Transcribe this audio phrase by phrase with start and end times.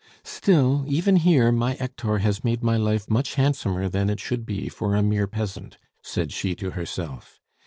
[0.23, 4.67] "Still, even here my Hector has made my life much handsomer than it should be
[4.67, 7.39] for a mere peasant," said she to herself.